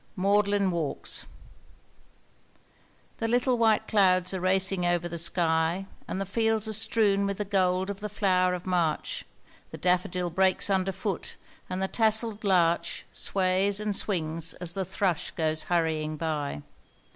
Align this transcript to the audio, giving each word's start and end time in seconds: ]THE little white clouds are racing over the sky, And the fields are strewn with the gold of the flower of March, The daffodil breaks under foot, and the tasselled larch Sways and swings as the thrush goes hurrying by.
]THE 0.17 1.27
little 3.27 3.55
white 3.59 3.87
clouds 3.87 4.33
are 4.33 4.39
racing 4.39 4.83
over 4.83 5.07
the 5.07 5.19
sky, 5.19 5.85
And 6.07 6.19
the 6.19 6.25
fields 6.25 6.67
are 6.67 6.73
strewn 6.73 7.27
with 7.27 7.37
the 7.37 7.45
gold 7.45 7.91
of 7.91 7.99
the 7.99 8.09
flower 8.09 8.55
of 8.55 8.65
March, 8.65 9.25
The 9.69 9.77
daffodil 9.77 10.31
breaks 10.31 10.71
under 10.71 10.91
foot, 10.91 11.35
and 11.69 11.83
the 11.83 11.87
tasselled 11.87 12.43
larch 12.43 13.05
Sways 13.13 13.79
and 13.79 13.95
swings 13.95 14.55
as 14.55 14.73
the 14.73 14.85
thrush 14.85 15.29
goes 15.37 15.65
hurrying 15.65 16.17
by. 16.17 16.63